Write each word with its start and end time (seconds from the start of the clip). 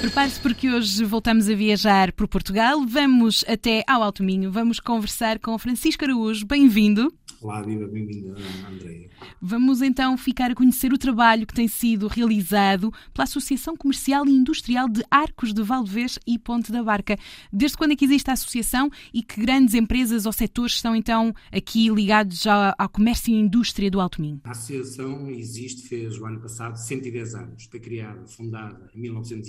Prepare-se 0.00 0.38
porque 0.40 0.70
hoje 0.70 1.02
voltamos 1.04 1.48
a 1.48 1.54
viajar 1.54 2.12
por 2.12 2.28
Portugal. 2.28 2.84
Vamos 2.86 3.44
até 3.48 3.82
ao 3.88 4.02
Alto 4.02 4.22
Minho. 4.22 4.50
Vamos 4.50 4.78
conversar 4.78 5.38
com 5.38 5.58
Francisco 5.58 6.04
Araújo. 6.04 6.46
Bem-vindo. 6.46 7.12
Olá, 7.44 7.60
viva, 7.60 7.86
bem-vinda, 7.86 8.34
Andréia. 8.66 9.10
Vamos 9.38 9.82
então 9.82 10.16
ficar 10.16 10.50
a 10.50 10.54
conhecer 10.54 10.94
o 10.94 10.98
trabalho 10.98 11.46
que 11.46 11.52
tem 11.52 11.68
sido 11.68 12.06
realizado 12.06 12.90
pela 13.12 13.24
Associação 13.24 13.76
Comercial 13.76 14.26
e 14.26 14.30
Industrial 14.30 14.88
de 14.88 15.04
Arcos 15.10 15.52
de 15.52 15.62
Valdevez 15.62 16.18
e 16.26 16.38
Ponte 16.38 16.72
da 16.72 16.82
Barca. 16.82 17.18
Desde 17.52 17.76
quando 17.76 17.92
é 17.92 17.96
que 17.96 18.04
existe 18.06 18.30
a 18.30 18.32
associação 18.32 18.90
e 19.12 19.22
que 19.22 19.42
grandes 19.42 19.74
empresas 19.74 20.24
ou 20.24 20.32
setores 20.32 20.76
estão 20.76 20.96
então 20.96 21.34
aqui 21.52 21.90
ligados 21.90 22.46
ao, 22.46 22.74
ao 22.78 22.88
comércio 22.88 23.30
e 23.30 23.38
indústria 23.38 23.90
do 23.90 24.00
Alto 24.00 24.22
Minho? 24.22 24.40
A 24.44 24.52
associação 24.52 25.28
existe, 25.28 25.86
fez 25.86 26.18
o 26.18 26.24
ano 26.24 26.40
passado 26.40 26.76
110 26.76 27.34
anos. 27.34 27.68
Foi 27.70 27.78
criada, 27.78 28.26
fundada 28.26 28.88
em 28.94 29.00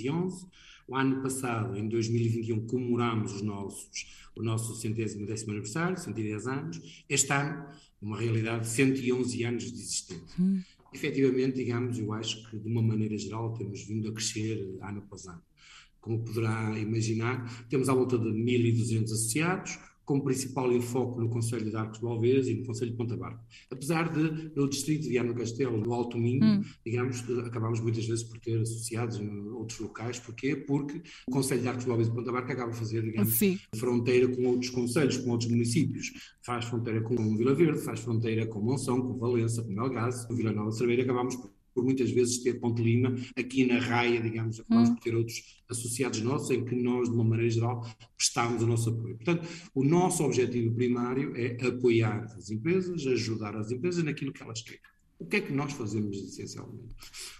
1911. 0.06 0.46
O 0.88 0.94
ano 0.94 1.20
passado, 1.20 1.76
em 1.76 1.88
2021, 1.88 2.66
comemoramos 2.66 3.34
os 3.34 3.42
nossos, 3.42 4.28
o 4.36 4.42
nosso 4.42 4.74
centésimo 4.76 5.26
décimo 5.26 5.50
aniversário, 5.50 5.98
110 5.98 6.46
anos. 6.46 7.04
Este 7.08 7.32
ano, 7.32 7.66
uma 8.00 8.16
realidade, 8.16 8.68
111 8.68 9.44
anos 9.44 9.72
de 9.72 9.80
existência. 9.80 10.24
Hum. 10.38 10.62
Efetivamente, 10.94 11.56
digamos, 11.56 11.98
eu 11.98 12.12
acho 12.12 12.48
que 12.48 12.56
de 12.56 12.68
uma 12.68 12.80
maneira 12.80 13.18
geral 13.18 13.52
temos 13.54 13.82
vindo 13.82 14.08
a 14.08 14.12
crescer 14.12 14.78
ano 14.80 14.98
após 14.98 15.26
ano. 15.26 15.42
Como 16.00 16.24
poderá 16.24 16.78
imaginar, 16.78 17.66
temos 17.68 17.88
à 17.88 17.94
volta 17.94 18.16
de 18.16 18.28
1.200 18.28 19.04
associados, 19.04 19.78
como 20.06 20.22
principal 20.22 20.72
enfoque 20.72 21.20
no 21.20 21.28
Conselho 21.28 21.68
de 21.68 21.76
Arcos 21.76 21.98
de 21.98 22.06
Alvez 22.06 22.46
e 22.46 22.54
no 22.54 22.64
Conselho 22.64 22.92
de 22.92 22.96
Ponta 22.96 23.16
Barca. 23.16 23.44
Apesar 23.70 24.10
de, 24.10 24.52
no 24.54 24.68
distrito 24.68 25.02
de 25.02 25.08
Viana 25.08 25.34
Castelo, 25.34 25.76
no 25.76 25.92
Alto 25.92 26.16
Minho, 26.16 26.44
hum. 26.44 26.64
digamos, 26.84 27.24
acabamos 27.44 27.80
muitas 27.80 28.06
vezes 28.06 28.22
por 28.22 28.38
ter 28.38 28.60
associados 28.60 29.18
em 29.18 29.48
outros 29.48 29.80
locais. 29.80 30.20
Porquê? 30.20 30.54
Porque 30.54 31.02
o 31.28 31.32
Conselho 31.32 31.60
de 31.60 31.68
Arcos 31.68 31.84
de 31.84 31.90
Alvez 31.90 32.08
e 32.08 32.12
Ponta 32.12 32.30
Barca 32.30 32.52
acaba 32.52 32.70
a 32.70 32.74
fazer, 32.74 33.02
digamos, 33.02 33.34
Sim. 33.34 33.58
fronteira 33.74 34.28
com 34.28 34.46
outros 34.46 34.70
conselhos, 34.70 35.16
com 35.18 35.30
outros 35.30 35.50
municípios. 35.50 36.12
Faz 36.40 36.66
fronteira 36.66 37.00
com 37.02 37.36
Vila 37.36 37.54
Verde, 37.54 37.80
faz 37.80 37.98
fronteira 37.98 38.46
com 38.46 38.60
Monção, 38.60 39.02
com 39.02 39.18
Valença, 39.18 39.60
com 39.60 39.72
Melgaço, 39.72 40.28
com 40.28 40.36
Vila 40.36 40.52
Nova 40.52 40.70
Cerveira, 40.70 41.02
acabamos 41.02 41.34
por 41.34 41.55
por 41.76 41.84
muitas 41.84 42.10
vezes 42.10 42.38
ter 42.38 42.54
Ponte 42.54 42.82
Lima 42.82 43.14
aqui 43.36 43.66
na 43.66 43.78
raia, 43.78 44.18
digamos, 44.18 44.58
acabamos 44.58 44.88
hum. 44.88 44.94
por 44.94 45.02
ter 45.02 45.14
outros 45.14 45.62
associados 45.68 46.22
nossos 46.22 46.50
em 46.50 46.64
que 46.64 46.74
nós, 46.74 47.10
de 47.10 47.14
uma 47.14 47.22
maneira 47.22 47.50
geral, 47.50 47.86
prestamos 48.16 48.62
o 48.62 48.66
nosso 48.66 48.88
apoio. 48.88 49.14
Portanto, 49.16 49.46
o 49.74 49.84
nosso 49.84 50.24
objetivo 50.24 50.74
primário 50.74 51.36
é 51.36 51.62
apoiar 51.66 52.24
as 52.34 52.50
empresas, 52.50 53.06
ajudar 53.06 53.54
as 53.54 53.70
empresas 53.70 54.02
naquilo 54.02 54.32
que 54.32 54.42
elas 54.42 54.62
querem. 54.62 54.80
O 55.18 55.24
que 55.24 55.36
é 55.36 55.40
que 55.40 55.52
nós 55.52 55.72
fazemos 55.72 56.16
essencialmente? 56.18 56.94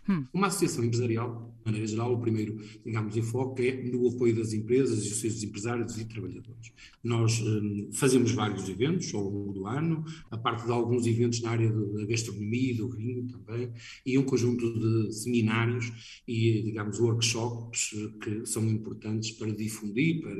Hum. 0.08 0.24
Uma 0.32 0.46
associação 0.46 0.84
empresarial, 0.84 1.54
de 1.58 1.64
maneira 1.66 1.86
geral, 1.86 2.14
o 2.14 2.20
primeiro, 2.20 2.58
digamos, 2.84 3.16
enfoque 3.16 3.68
é 3.68 3.82
no 3.90 4.08
apoio 4.08 4.34
das 4.34 4.52
empresas 4.52 5.04
e 5.04 5.08
os 5.08 5.20
seus 5.20 5.42
empresários 5.42 5.98
e 5.98 6.04
trabalhadores. 6.06 6.72
Nós 7.04 7.40
hum, 7.40 7.90
fazemos 7.92 8.32
vários 8.32 8.68
eventos 8.68 9.12
ao 9.12 9.28
longo 9.28 9.52
do 9.52 9.66
ano, 9.66 10.04
a 10.30 10.38
parte 10.38 10.64
de 10.64 10.72
alguns 10.72 11.06
eventos 11.06 11.42
na 11.42 11.50
área 11.50 11.70
da 11.70 12.06
gastronomia 12.06 12.72
e 12.72 12.74
do 12.74 12.88
vinho 12.88 13.26
também, 13.26 13.70
e 14.06 14.16
um 14.16 14.22
conjunto 14.22 14.72
de 14.78 15.12
seminários 15.12 16.22
e, 16.26 16.62
digamos, 16.62 16.98
workshops 16.98 17.90
que 18.22 18.46
são 18.46 18.64
importantes 18.68 19.32
para 19.32 19.52
difundir, 19.52 20.22
para 20.22 20.34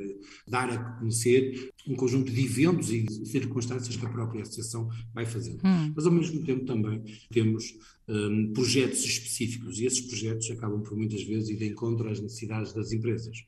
dar 0.48 0.70
a 0.70 0.78
conhecer 0.98 1.70
um 1.86 1.94
conjunto 1.94 2.32
de 2.32 2.44
eventos 2.44 2.90
e 2.90 3.04
circunstâncias 3.26 3.96
que 3.96 4.06
a 4.06 4.08
própria 4.08 4.42
associação 4.42 4.88
vai 5.12 5.26
fazendo. 5.26 5.60
Hum. 5.64 5.92
Mas, 5.94 6.06
ao 6.06 6.12
mesmo 6.12 6.42
tempo, 6.44 6.64
também 6.64 7.02
temos 7.30 7.74
um, 8.08 8.52
projetos 8.52 9.04
específicos 9.04 9.80
e 9.80 9.86
esses 9.86 10.00
projetos 10.00 10.50
acabam 10.50 10.82
por 10.82 10.96
muitas 10.96 11.22
vezes 11.22 11.50
ir 11.50 11.56
de 11.56 11.66
encontro 11.66 12.08
às 12.08 12.20
necessidades 12.20 12.72
das 12.72 12.92
empresas. 12.92 13.44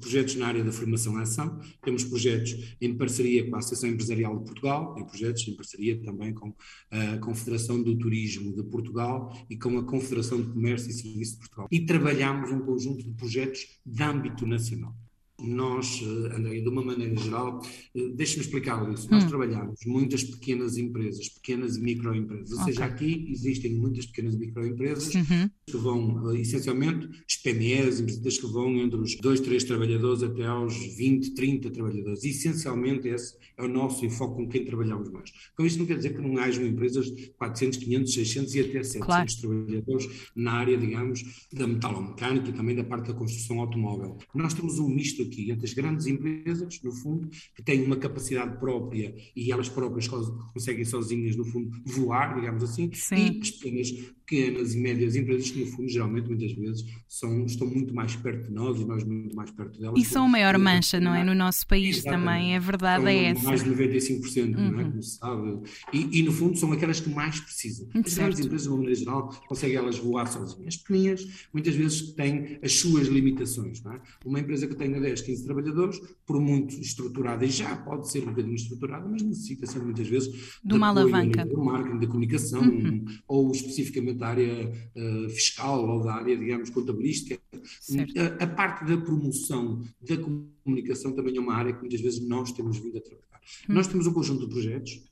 Projetos 0.00 0.36
na 0.36 0.46
área 0.46 0.62
da 0.62 0.70
formação 0.70 1.18
e 1.18 1.22
ação, 1.22 1.60
temos 1.82 2.04
projetos 2.04 2.76
em 2.80 2.96
parceria 2.96 3.48
com 3.48 3.56
a 3.56 3.58
Associação 3.58 3.90
Empresarial 3.90 4.38
de 4.38 4.44
Portugal 4.44 4.96
e 4.98 5.04
projetos 5.04 5.48
em 5.48 5.56
parceria 5.56 6.00
também 6.00 6.32
com 6.32 6.54
a 6.92 7.18
Confederação 7.18 7.82
do 7.82 7.98
Turismo 7.98 8.54
de 8.54 8.62
Portugal 8.62 9.36
e 9.50 9.56
com 9.56 9.76
a 9.78 9.84
Confederação 9.84 10.40
de 10.40 10.48
Comércio 10.48 10.90
e 10.90 10.92
Serviço 10.92 11.32
de 11.32 11.38
Portugal. 11.38 11.66
E 11.72 11.84
trabalhamos 11.84 12.52
um 12.52 12.60
conjunto 12.60 13.04
de 13.04 13.12
projetos 13.14 13.80
de 13.84 14.02
âmbito 14.02 14.46
nacional 14.46 14.94
nós, 15.42 16.02
eh, 16.02 16.36
André, 16.36 16.60
de 16.60 16.68
uma 16.68 16.82
maneira 16.82 17.16
geral, 17.16 17.60
eh, 17.94 18.08
deixe-me 18.14 18.42
explicar 18.42 18.90
isso. 18.92 19.10
Nós 19.10 19.24
hum. 19.24 19.28
trabalhamos 19.28 19.80
muitas 19.86 20.24
pequenas 20.24 20.76
empresas, 20.76 21.28
pequenas 21.28 21.76
e 21.76 21.80
microempresas. 21.80 22.52
Ou 22.52 22.62
okay. 22.62 22.72
seja, 22.72 22.84
aqui 22.84 23.26
existem 23.30 23.74
muitas 23.74 24.06
pequenas 24.06 24.34
e 24.34 24.38
microempresas 24.38 25.14
uhum. 25.14 25.50
que 25.66 25.76
vão, 25.76 26.30
eh, 26.32 26.40
essencialmente, 26.40 27.08
as 27.28 27.36
PMEs, 27.36 28.00
empresas 28.00 28.38
que 28.38 28.46
vão 28.46 28.76
entre 28.76 29.00
os 29.00 29.16
2, 29.16 29.40
3 29.40 29.64
trabalhadores 29.64 30.22
até 30.22 30.44
aos 30.44 30.76
20, 30.96 31.34
30 31.34 31.70
trabalhadores. 31.70 32.24
E, 32.24 32.30
essencialmente, 32.30 33.08
esse 33.08 33.36
é 33.56 33.64
o 33.64 33.68
nosso 33.68 34.04
enfoque 34.04 34.36
com 34.36 34.48
quem 34.48 34.64
trabalhamos 34.64 35.10
mais. 35.10 35.30
Com 35.56 35.64
isto 35.64 35.78
não 35.78 35.86
quer 35.86 35.96
dizer 35.96 36.14
que 36.14 36.20
não 36.20 36.38
hajam 36.38 36.66
empresas 36.66 37.06
de 37.06 37.30
400, 37.38 37.78
500, 37.78 38.14
600 38.14 38.54
e 38.54 38.60
até 38.60 38.82
700 38.82 39.06
claro. 39.06 39.26
trabalhadores 39.40 40.30
na 40.34 40.52
área, 40.52 40.76
digamos, 40.76 41.46
da 41.52 41.66
metalomecânica 41.66 42.50
e 42.50 42.52
também 42.52 42.76
da 42.76 42.84
parte 42.84 43.08
da 43.08 43.14
construção 43.14 43.60
automóvel. 43.60 44.18
Nós 44.34 44.54
temos 44.54 44.78
um 44.78 44.88
misto 44.88 45.22
aqui 45.30 45.50
entre 45.50 45.64
as 45.64 45.72
grandes 45.72 46.06
empresas, 46.06 46.80
no 46.82 46.92
fundo, 46.92 47.28
que 47.54 47.62
têm 47.62 47.84
uma 47.84 47.96
capacidade 47.96 48.58
própria 48.58 49.14
e 49.34 49.52
elas 49.52 49.68
próprias 49.68 50.08
conseguem 50.08 50.84
sozinhas, 50.84 51.36
no 51.36 51.44
fundo, 51.44 51.70
voar, 51.84 52.34
digamos 52.34 52.62
assim, 52.62 52.90
Sim. 52.92 53.38
e 53.38 53.40
as 53.40 53.50
pequenas 53.50 53.90
pequenas 54.30 54.74
e 54.74 54.78
médias 54.78 55.16
empresas 55.16 55.50
que, 55.50 55.58
no 55.58 55.66
fundo, 55.66 55.88
geralmente, 55.88 56.28
muitas 56.28 56.52
vezes, 56.52 56.84
são, 57.08 57.44
estão 57.44 57.66
muito 57.66 57.92
mais 57.92 58.14
perto 58.14 58.46
de 58.46 58.52
nós 58.52 58.80
e 58.80 58.84
nós 58.84 59.02
muito 59.02 59.34
mais 59.34 59.50
perto 59.50 59.80
delas. 59.80 60.00
E 60.00 60.04
são 60.04 60.26
a 60.26 60.28
maior 60.28 60.56
mancha, 60.56 61.00
não 61.00 61.12
é? 61.12 61.24
No 61.24 61.34
nosso 61.34 61.66
país 61.66 61.98
Exatamente. 61.98 62.26
também, 62.26 62.56
a 62.56 62.60
verdade 62.60 63.02
são 63.02 63.08
é 63.08 63.24
essa. 63.24 63.42
Mais 63.42 63.64
de 63.64 63.70
95%, 63.70 64.44
uhum. 64.44 64.50
não 64.50 64.80
é? 64.80 64.84
Uhum. 64.84 64.90
Como 64.90 65.02
se 65.02 65.18
sabe. 65.18 65.60
E, 65.92 66.20
e, 66.20 66.22
no 66.22 66.32
fundo, 66.32 66.56
são 66.56 66.70
aquelas 66.72 67.00
que 67.00 67.10
mais 67.10 67.40
precisam. 67.40 67.88
As 67.92 68.14
grandes 68.14 68.38
empresas, 68.38 68.62
de 68.62 68.68
uma 68.68 68.76
maneira 68.76 68.98
geral, 68.98 69.28
conseguem 69.48 69.76
elas 69.76 69.98
voar 69.98 70.26
sozinhas. 70.26 70.68
As 70.68 70.76
pequenas, 70.76 71.26
muitas 71.52 71.74
vezes, 71.74 72.12
têm 72.12 72.58
as 72.62 72.72
suas 72.74 73.08
limitações, 73.08 73.82
não 73.82 73.94
é? 73.94 74.00
Uma 74.24 74.38
empresa 74.38 74.68
que 74.68 74.76
tenha 74.76 75.00
10, 75.00 75.19
15 75.20 75.44
trabalhadores, 75.44 76.00
por 76.26 76.40
muito 76.40 76.74
estruturada, 76.74 77.44
e 77.44 77.50
já 77.50 77.76
pode 77.76 78.10
ser 78.10 78.22
um 78.22 78.26
bocadinho 78.26 78.54
estruturada, 78.54 79.08
mas 79.08 79.22
necessita 79.22 79.66
ser 79.66 79.80
muitas 79.82 80.06
vezes 80.06 80.58
de 80.64 80.74
uma 80.74 80.88
alavanca. 80.88 81.44
Do 81.44 81.64
marketing, 81.64 81.98
da 81.98 82.06
comunicação, 82.06 82.62
uhum. 82.62 83.04
ou 83.26 83.50
especificamente 83.52 84.18
da 84.18 84.28
área 84.28 84.72
uh, 84.96 85.30
fiscal 85.30 85.88
ou 85.88 86.02
da 86.02 86.14
área, 86.14 86.36
digamos, 86.36 86.70
contabilística. 86.70 87.40
A, 87.52 88.44
a, 88.44 88.46
parte 88.46 88.84
da 88.84 88.96
promoção 88.96 89.82
da 90.00 90.16
comunicação 90.64 91.12
também 91.12 91.36
é 91.36 91.40
uma 91.40 91.54
área 91.54 91.72
que 91.72 91.80
muitas 91.80 92.00
vezes 92.00 92.20
nós 92.26 92.52
temos 92.52 92.78
vindo 92.78 92.98
a 92.98 93.00
trabalhar. 93.00 93.40
Hum. 93.68 93.74
Nós 93.74 93.86
temos 93.86 94.06
um 94.06 94.12
conjunto 94.12 94.46
de 94.46 94.52
projetos 94.52 95.09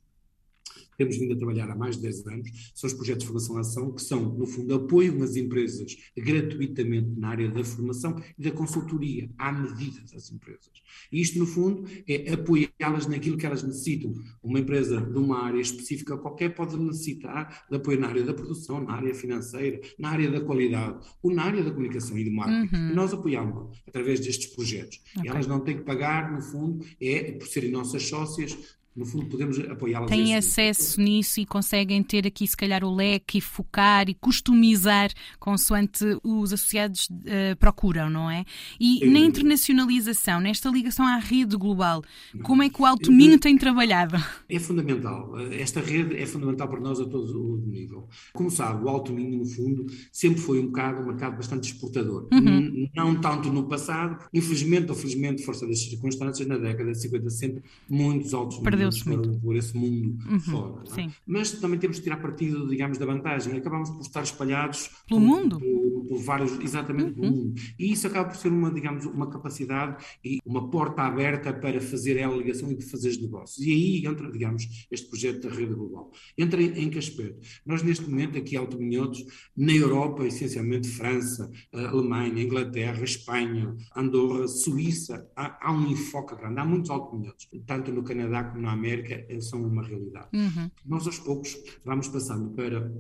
temos 0.99 1.17
vindo 1.17 1.33
a 1.33 1.37
trabalhar 1.37 1.71
há 1.71 1.77
mais 1.77 1.97
de 1.97 2.03
10 2.03 2.27
anos, 2.27 2.73
são 2.75 2.89
os 2.89 2.95
projetos 2.95 3.21
de 3.23 3.27
formação 3.27 3.57
ação, 3.57 3.93
que 3.93 4.03
são, 4.03 4.35
no 4.37 4.47
fundo, 4.47 4.75
apoiam 4.75 5.23
as 5.23 5.37
empresas 5.37 5.97
gratuitamente 6.17 7.09
na 7.17 7.29
área 7.29 7.49
da 7.49 7.65
formação 7.65 8.21
e 8.37 8.43
da 8.43 8.51
consultoria, 8.51 9.31
à 9.39 9.53
medida 9.53 10.01
das 10.13 10.31
empresas. 10.33 10.71
E 11.13 11.21
isto, 11.21 11.39
no 11.39 11.47
fundo, 11.47 11.89
é 12.07 12.33
apoiá-las 12.33 13.07
naquilo 13.07 13.37
que 13.37 13.47
elas 13.47 13.63
necessitam. 13.63 14.13
Uma 14.43 14.59
empresa 14.59 15.01
de 15.01 15.19
uma 15.19 15.45
área 15.45 15.61
específica 15.61 16.19
qualquer 16.19 16.55
pode 16.55 16.77
necessitar 16.77 17.67
de 17.71 17.77
apoio 17.77 18.01
na 18.01 18.09
área 18.09 18.25
da 18.25 18.35
produção, 18.35 18.83
na 18.83 18.95
área 18.95 19.15
financeira, 19.15 19.81
na 19.99 20.11
área 20.11 20.31
da 20.31 20.41
qualidade, 20.41 21.07
ou 21.23 21.33
na 21.33 21.45
área 21.45 21.63
da 21.63 21.71
comunicação 21.71 22.19
e 22.19 22.25
do 22.25 22.33
marketing. 22.33 22.75
Uhum. 22.75 22.91
E 22.91 22.95
nós 22.95 23.13
apoiamos 23.13 23.79
através 23.87 24.19
destes 24.19 24.49
projetos. 24.49 25.01
Okay. 25.17 25.25
E 25.25 25.29
elas 25.29 25.47
não 25.47 25.61
têm 25.61 25.77
que 25.77 25.85
pagar, 25.85 26.33
no 26.33 26.43
fundo, 26.43 26.85
é 27.01 27.33
por 27.33 27.47
serem 27.47 27.71
nossas 27.71 28.03
sócias, 28.03 28.57
no 28.99 29.07
fundo, 29.07 29.27
podemos 29.27 29.59
apoiá-las. 29.61 30.11
Têm 30.11 30.35
acesso 30.35 31.01
nisso 31.01 31.39
e 31.39 31.47
conseguem 31.47 32.03
ter 32.03 32.27
aqui, 32.27 32.47
se 32.47 32.57
calhar, 32.57 32.83
o 32.83 32.93
leque 32.93 33.39
e 33.39 33.41
focar 33.41 34.09
e 34.09 34.15
customizar 34.15 35.11
consoante 35.39 36.05
os 36.25 36.53
associados 36.53 37.09
uh, 37.09 37.57
procuram, 37.61 38.11
não 38.11 38.29
é? 38.29 38.45
E 38.81 39.07
na 39.07 39.21
internacionalização, 39.21 40.41
nesta 40.41 40.69
ligação 40.69 41.07
à 41.07 41.17
rede 41.17 41.57
global, 41.57 42.03
como 42.43 42.63
é 42.63 42.69
que 42.69 42.83
o 42.83 42.85
Alto 42.85 43.13
Minho 43.13 43.39
tem 43.39 43.57
trabalhado? 43.57 44.17
É 44.49 44.59
fundamental. 44.59 45.39
Esta 45.53 45.81
rede 45.81 46.17
é 46.17 46.27
fundamental 46.27 46.69
para 46.69 46.81
nós 46.81 47.01
a 47.01 47.05
todo 47.05 47.55
o 47.55 47.57
nível. 47.57 48.09
Como 48.33 48.51
sabe, 48.51 48.85
o 48.85 48.89
Alto 48.89 49.13
Minho, 49.13 49.39
no 49.39 49.47
fundo, 49.47 49.87
sempre 50.11 50.41
foi 50.41 50.59
um 50.59 50.67
bocado, 50.67 51.03
um 51.03 51.07
mercado 51.07 51.37
bastante 51.37 51.73
exportador. 51.73 52.29
Uhum. 52.33 52.89
Não 52.97 53.21
tanto 53.21 53.53
no 53.53 53.69
passado, 53.69 54.19
infelizmente 54.35 54.91
ou 54.91 54.97
felizmente, 54.97 55.45
força 55.45 55.67
das 55.67 55.79
circunstâncias, 55.79 56.49
na 56.49 56.57
década 56.57 56.91
de 56.91 57.01
50, 57.01 57.31
60, 57.31 57.63
muitos 57.89 58.35
altos 58.35 58.59
Perdeu 58.59 58.88
Perdeu-se 58.89 59.09
muito. 59.09 59.41
Por 59.41 59.57
esse 59.57 59.77
mundo 59.77 60.19
uhum, 60.29 60.41
fora. 60.41 61.01
É? 61.01 61.11
Mas 61.27 61.53
também 61.53 61.79
temos 61.79 61.99
que 61.99 62.05
tirar 62.05 62.17
partido, 62.19 62.69
digamos, 62.69 62.99
da 62.99 63.07
vantagem. 63.07 63.57
Acabamos 63.57 63.91
por 63.91 64.01
estar 64.01 64.23
espalhados 64.23 64.91
pelo 65.07 65.21
por, 65.21 65.27
mundo. 65.27 65.59
Por, 65.59 66.07
por, 66.09 66.19
vários, 66.23 66.59
exatamente, 66.61 67.11
uhum. 67.11 67.15
pelo 67.15 67.33
mundo. 67.33 67.61
E 67.79 67.93
isso 67.93 68.07
acaba 68.07 68.29
por 68.29 68.37
ser 68.37 68.49
uma, 68.49 68.71
digamos, 68.73 69.05
uma 69.07 69.29
capacidade 69.29 70.05
e 70.25 70.39
uma 70.45 70.71
porta 70.71 71.03
aberta 71.03 71.53
para 71.53 71.81
fazer 71.81 72.23
a 72.23 72.31
ligação 72.31 72.71
e 72.71 72.77
para 72.77 72.87
fazer 72.87 73.11
os 73.11 73.23
negócios. 73.23 73.67
E 73.67 73.71
aí 73.71 74.07
entra, 74.07 74.31
digamos, 74.31 74.87
este 74.91 75.09
projeto 75.09 75.49
da 75.49 75.55
rede 75.55 75.75
global. 75.75 76.11
Entra 76.37 76.63
em, 76.63 76.85
em 76.85 76.91
que 76.91 76.99
aspecto? 76.99 77.41
Nós, 77.65 77.83
neste 77.83 78.09
momento, 78.09 78.39
aqui 78.39 78.57
Alto 78.57 78.79
Minhotos, 78.79 79.25
na 79.57 79.73
Europa, 79.73 80.27
essencialmente 80.27 80.89
França, 80.89 81.51
Alemanha, 81.73 82.43
Inglaterra, 82.43 83.03
Espanha, 83.05 83.75
Andorra, 83.97 84.47
Suíça, 84.49 85.29
há, 85.37 85.69
há 85.69 85.73
um 85.73 85.91
enfoque 85.91 86.35
grande. 86.37 86.59
Há 86.61 86.65
muitos 86.65 86.91
Alto 86.91 87.17
Minhotos, 87.17 87.49
tanto 87.67 87.93
no 87.93 88.03
Canadá 88.03 88.45
como 88.45 88.63
na 88.63 88.68
América, 88.73 89.27
são 89.41 89.63
uma 89.63 89.83
realidade. 89.83 90.29
Uhum. 90.33 90.71
Nós, 90.85 91.07
aos 91.07 91.19
poucos, 91.19 91.57
vamos 91.85 92.09
passando 92.09 92.51
para 92.51 92.91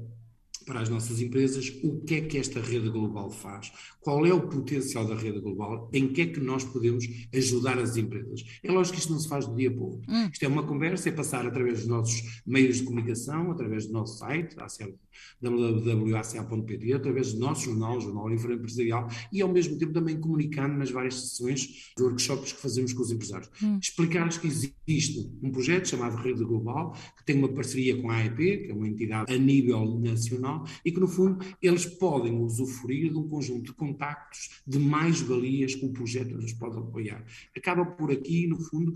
para 0.69 0.81
as 0.81 0.91
nossas 0.91 1.21
empresas 1.21 1.73
o 1.83 2.01
que 2.01 2.17
é 2.17 2.21
que 2.21 2.37
esta 2.37 2.61
rede 2.61 2.91
global 2.91 3.31
faz, 3.31 3.73
qual 4.03 4.25
é 4.27 4.33
o 4.33 4.49
potencial 4.49 5.07
da 5.07 5.17
rede 5.17 5.41
global, 5.41 5.89
em 5.93 6.09
que 6.13 6.21
é 6.21 6.27
que 6.27 6.41
nós 6.41 6.63
podemos 6.63 7.05
ajudar 7.35 7.79
as 7.79 7.97
empresas. 7.97 8.45
É 8.63 8.71
lógico 8.71 8.97
que 8.97 9.01
isto 9.01 9.13
não 9.13 9.19
se 9.19 9.29
faz 9.29 9.47
do 9.47 9.57
dia 9.57 9.71
para 9.71 9.81
o 9.81 9.87
outro. 9.87 10.13
Hum. 10.13 10.29
Isto 10.31 10.45
é 10.45 10.49
uma 10.49 10.63
conversa, 10.63 11.09
é 11.09 11.13
passar 11.13 11.47
através 11.47 11.81
dos 11.81 11.89
nossos 11.89 12.43
meios 12.47 12.77
de 12.77 12.85
comunicação, 12.85 13.51
através 13.51 13.87
do 13.87 13.93
nosso 13.95 14.19
site, 14.19 14.55
www.aca.pt, 15.41 16.93
através 16.93 17.33
do 17.33 17.41
nosso 17.41 17.65
jornal, 17.65 18.01
Jornal 18.01 18.29
Livre 18.29 18.55
Empresarial, 18.55 19.09
e 19.33 19.41
ao 19.41 19.49
mesmo 19.49 19.79
tempo 19.79 19.93
também 19.93 20.21
comunicando 20.21 20.77
nas 20.77 20.91
várias 20.91 21.15
sessões 21.15 21.93
de 21.97 22.03
workshops 22.03 22.53
que 22.53 22.61
fazemos 22.61 22.93
com 22.93 23.03
os 23.03 23.11
empresários. 23.11 23.51
Hum. 23.63 23.79
Explicar-lhes 23.81 24.39
que 24.39 24.47
existe 24.47 25.31
um 25.43 25.51
projeto 25.51 25.89
chamado 25.89 26.17
Rede 26.17 26.45
Global, 26.45 26.93
que 27.17 27.25
tem 27.25 27.37
uma 27.37 27.49
parceria 27.49 28.01
com 28.01 28.11
a 28.11 28.17
AEP, 28.17 28.37
que 28.37 28.71
é 28.71 28.75
uma 28.75 28.89
entidade 28.89 29.33
a 29.33 29.39
nível 29.39 29.99
nacional, 29.99 30.58
e 30.85 30.93
que, 30.93 31.01
no 31.01 31.09
fundo, 31.09 31.45
eles 31.63 31.87
podem 31.87 32.39
usufruir 32.41 33.11
de 33.11 33.19
um 33.19 33.29
conjunto 33.29 33.67
de 33.67 33.73
contactos, 33.73 34.63
de 34.67 34.79
mais-valias 34.79 35.75
que 35.75 35.87
o 35.87 35.93
projeto 35.93 36.37
nos 36.37 36.53
pode 36.53 36.79
apoiar. 36.79 37.25
Acaba 37.57 37.85
por 37.85 38.11
aqui, 38.11 38.47
no 38.47 38.59
fundo, 38.59 38.95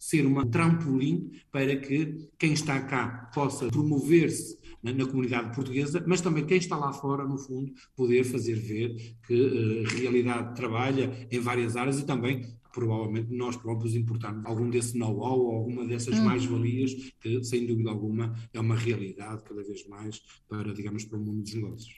ser 0.00 0.26
um 0.26 0.50
trampolim 0.50 1.30
para 1.52 1.76
que 1.76 2.30
quem 2.38 2.54
está 2.54 2.80
cá 2.80 3.30
possa 3.34 3.68
promover-se 3.68 4.58
na, 4.82 4.94
na, 4.94 5.04
comunidade 5.04 5.54
portuguesa, 5.54 6.02
mas 6.06 6.22
também 6.22 6.46
quem 6.46 6.56
está 6.56 6.74
lá 6.74 6.90
fora, 6.90 7.26
no 7.26 7.36
fundo, 7.36 7.70
poder 7.94 8.24
fazer 8.24 8.54
ver 8.54 9.14
que 9.26 9.34
uh, 9.34 9.98
realidade 9.98 10.56
trabalha 10.56 11.28
em 11.30 11.38
várias 11.38 11.76
áreas 11.76 12.00
e 12.00 12.06
também 12.06 12.58
provavelmente 12.72 13.32
nós 13.32 13.56
próprios 13.56 13.94
importarmos 13.94 14.44
algum 14.46 14.68
desse 14.70 14.96
know-how 14.96 15.38
ou 15.38 15.54
alguma 15.54 15.86
dessas 15.86 16.18
hum. 16.18 16.24
mais-valias, 16.24 16.94
que 17.20 17.42
sem 17.44 17.66
dúvida 17.66 17.90
alguma 17.90 18.34
é 18.52 18.60
uma 18.60 18.76
realidade 18.76 19.42
cada 19.44 19.62
vez 19.62 19.86
mais 19.88 20.22
para, 20.48 20.72
digamos, 20.72 21.04
para 21.04 21.18
o 21.18 21.20
mundo 21.20 21.42
dos 21.42 21.54
negócios. 21.54 21.94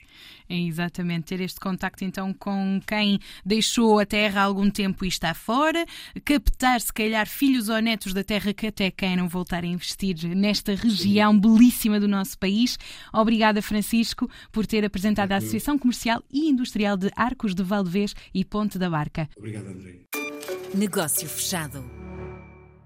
É 0.49 0.57
exatamente, 0.59 1.25
ter 1.25 1.41
este 1.41 1.59
contacto 1.59 2.03
então 2.03 2.33
com 2.33 2.79
quem 2.85 3.19
deixou 3.45 3.99
a 3.99 4.05
terra 4.05 4.41
há 4.41 4.43
algum 4.43 4.69
tempo 4.69 5.05
e 5.05 5.07
está 5.07 5.33
fora, 5.33 5.85
captar 6.23 6.79
se 6.81 6.93
calhar 6.93 7.27
filhos 7.27 7.69
ou 7.69 7.79
netos 7.79 8.13
da 8.13 8.23
terra 8.23 8.53
que 8.53 8.67
até 8.67 8.91
queiram 8.91 9.27
voltar 9.27 9.63
a 9.63 9.67
investir 9.67 10.15
nesta 10.35 10.75
região 10.75 11.33
Sim. 11.33 11.39
belíssima 11.39 11.99
do 11.99 12.07
nosso 12.07 12.37
país. 12.37 12.77
Obrigada, 13.13 13.61
Francisco, 13.61 14.29
por 14.51 14.65
ter 14.65 14.85
apresentado 14.85 15.31
a 15.31 15.37
Associação 15.37 15.77
Comercial 15.77 16.23
e 16.31 16.49
Industrial 16.49 16.97
de 16.97 17.09
Arcos 17.15 17.55
de 17.55 17.63
Valdevez 17.63 18.13
e 18.33 18.43
Ponte 18.43 18.77
da 18.77 18.89
Barca. 18.89 19.29
Obrigado, 19.37 19.67
André. 19.67 20.22
Negócio 20.73 21.29
fechado. 21.29 22.02